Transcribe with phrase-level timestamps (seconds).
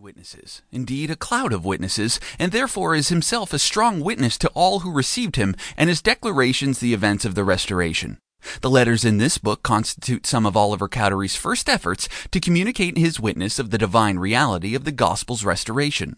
[0.00, 4.80] witnesses, indeed a cloud of witnesses, and therefore is himself a strong witness to all
[4.80, 8.16] who received him, and his declarations the events of the Restoration.
[8.62, 13.20] The letters in this book constitute some of Oliver Cowdery's first efforts to communicate his
[13.20, 16.16] witness of the divine reality of the Gospel's restoration.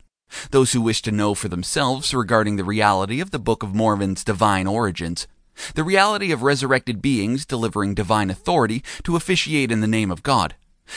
[0.53, 4.23] Those who wish to know for themselves regarding the reality of the Book of Mormon's
[4.23, 5.27] divine origins,
[5.75, 10.55] the reality of resurrected beings delivering divine authority to officiate in the name of God,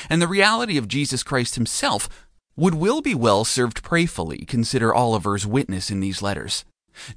[0.09, 2.24] and the reality of Jesus Christ himself,
[2.57, 6.63] would will be well served prayfully consider Oliver's witness in these letters.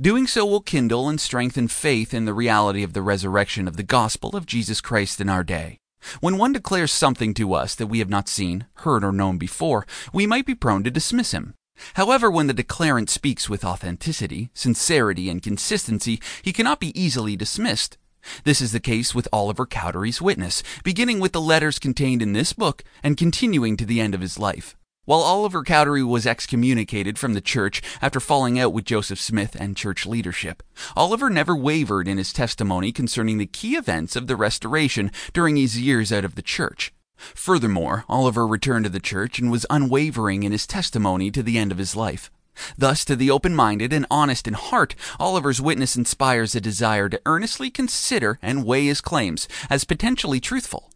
[0.00, 3.84] Doing so will kindle and strengthen faith in the reality of the resurrection of the
[3.84, 5.78] gospel of Jesus Christ in our day.
[6.20, 9.86] When one declares something to us that we have not seen, heard, or known before,
[10.12, 11.54] we might be prone to dismiss him.
[11.94, 17.98] However, when the declarant speaks with authenticity, sincerity, and consistency, he cannot be easily dismissed.
[18.44, 22.52] This is the case with Oliver Cowdery's witness, beginning with the letters contained in this
[22.52, 24.76] book and continuing to the end of his life.
[25.08, 29.74] While Oliver Cowdery was excommunicated from the church after falling out with Joseph Smith and
[29.74, 30.62] church leadership,
[30.94, 35.80] Oliver never wavered in his testimony concerning the key events of the Restoration during his
[35.80, 36.92] years out of the church.
[37.16, 41.72] Furthermore, Oliver returned to the church and was unwavering in his testimony to the end
[41.72, 42.30] of his life.
[42.76, 47.22] Thus, to the open minded and honest in heart, Oliver's witness inspires a desire to
[47.24, 50.90] earnestly consider and weigh his claims as potentially truthful.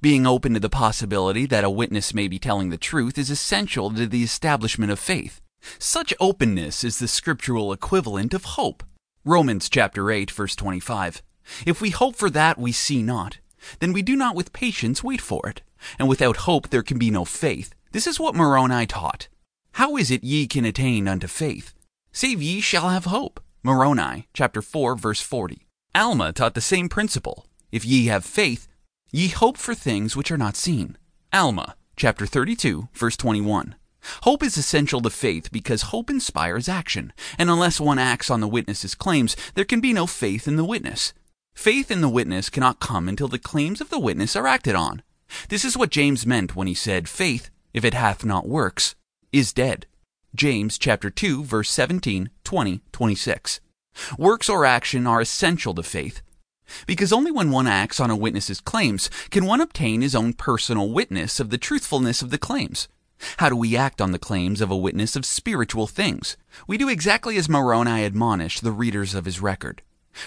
[0.00, 3.90] Being open to the possibility that a witness may be telling the truth is essential
[3.92, 5.40] to the establishment of faith.
[5.78, 8.84] Such openness is the scriptural equivalent of hope.
[9.24, 11.22] Romans chapter 8 verse 25.
[11.66, 13.38] If we hope for that we see not,
[13.80, 15.62] then we do not with patience wait for it.
[15.98, 17.74] And without hope there can be no faith.
[17.92, 19.28] This is what Moroni taught.
[19.72, 21.74] How is it ye can attain unto faith?
[22.12, 23.40] Save ye shall have hope.
[23.62, 25.66] Moroni chapter 4 verse 40.
[25.94, 27.46] Alma taught the same principle.
[27.72, 28.68] If ye have faith,
[29.12, 30.96] Ye hope for things which are not seen.
[31.32, 33.76] Alma, chapter 32, verse 21.
[34.22, 38.48] Hope is essential to faith because hope inspires action, and unless one acts on the
[38.48, 41.14] witness's claims, there can be no faith in the witness.
[41.54, 45.02] Faith in the witness cannot come until the claims of the witness are acted on.
[45.50, 48.96] This is what James meant when he said, Faith, if it hath not works,
[49.32, 49.86] is dead.
[50.34, 53.60] James chapter 2, verse 17, 20, 26.
[54.18, 56.22] Works or action are essential to faith,
[56.86, 60.90] because only when one acts on a witness's claims can one obtain his own personal
[60.90, 62.88] witness of the truthfulness of the claims.
[63.38, 66.36] How do we act on the claims of a witness of spiritual things?
[66.66, 69.82] We do exactly as Moroni admonished the readers of his record.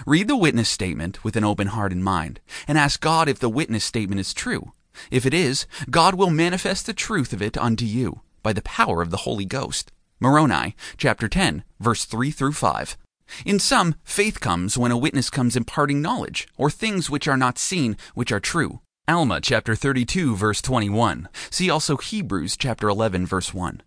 [0.06, 3.50] Read the witness statement with an open heart and mind, and ask God if the
[3.50, 4.74] witness statement is true.
[5.12, 9.02] If it is, God will manifest the truth of it unto you by the power
[9.02, 9.92] of the Holy Ghost.
[10.20, 12.98] Moroni, chapter 10, verse 3 through 5.
[13.46, 17.58] In sum, faith comes when a witness comes imparting knowledge, or things which are not
[17.58, 18.82] seen, which are true.
[19.08, 21.30] Alma chapter 32 verse 21.
[21.50, 23.82] See also Hebrews chapter 11 verse 1.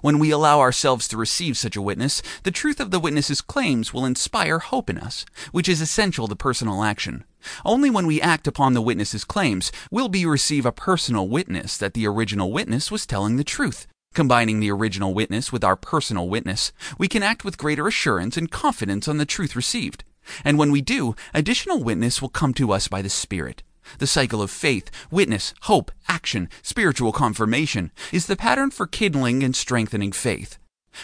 [0.00, 3.92] When we allow ourselves to receive such a witness, the truth of the witness's claims
[3.92, 7.24] will inspire hope in us, which is essential to personal action.
[7.64, 11.94] Only when we act upon the witness's claims will we receive a personal witness that
[11.94, 16.72] the original witness was telling the truth, Combining the original witness with our personal witness,
[16.98, 20.04] we can act with greater assurance and confidence on the truth received.
[20.44, 23.64] And when we do, additional witness will come to us by the Spirit.
[23.98, 29.54] The cycle of faith, witness, hope, action, spiritual confirmation is the pattern for kindling and
[29.54, 30.58] strengthening faith.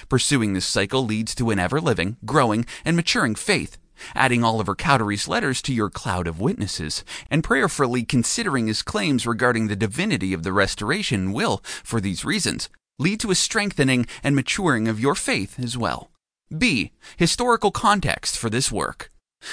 [0.08, 3.76] Pursuing this cycle leads to an ever living, growing, and maturing faith.
[4.14, 9.66] Adding Oliver Cowdery's letters to your cloud of witnesses, and prayerfully considering his claims regarding
[9.66, 12.70] the divinity of the restoration will, for these reasons,
[13.00, 16.10] lead to a strengthening and maturing of your faith as well.
[16.56, 16.92] B.
[17.16, 19.10] Historical context for this work.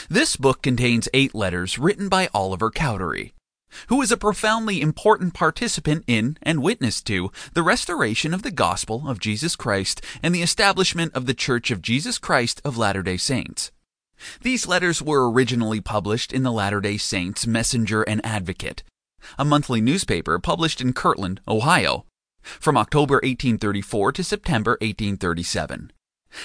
[0.10, 3.34] This book contains eight letters written by Oliver Cowdery,
[3.88, 9.08] who is a profoundly important participant in and witness to the restoration of the gospel
[9.08, 13.18] of Jesus Christ and the establishment of the Church of Jesus Christ of Latter day
[13.18, 13.72] Saints.
[14.42, 18.84] These letters were originally published in the Latter day Saints Messenger and Advocate,
[19.38, 22.06] a monthly newspaper published in Kirtland, Ohio,
[22.60, 25.92] from October 1834 to September 1837.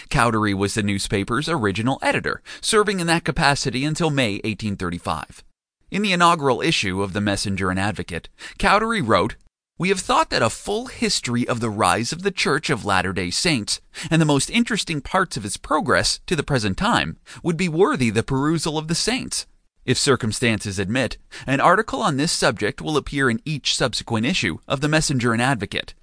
[0.08, 5.44] Cowdery was the newspaper's original editor, serving in that capacity until May 1835.
[5.90, 8.28] In the inaugural issue of the Messenger and Advocate,
[8.58, 9.36] Cowdery wrote,
[9.78, 13.12] we have thought that a full history of the rise of the Church of Latter
[13.12, 17.56] day Saints, and the most interesting parts of its progress to the present time, would
[17.56, 19.46] be worthy the perusal of the saints.
[19.84, 24.80] If circumstances admit, an article on this subject will appear in each subsequent issue of
[24.80, 25.94] the Messenger and Advocate.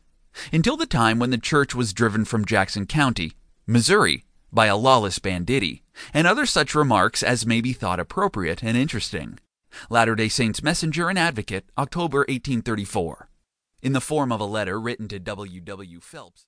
[0.52, 3.34] Until the time when the church was driven from Jackson County,
[3.66, 5.84] Missouri, by a lawless banditti,
[6.14, 9.40] and other such remarks as may be thought appropriate and interesting.
[9.90, 13.30] Latter day Saints Messenger and Advocate, October 1834.
[13.82, 15.62] In the form of a letter written to W.
[15.62, 16.00] W.
[16.02, 16.38] Phelps.